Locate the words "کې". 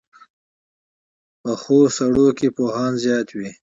2.37-2.47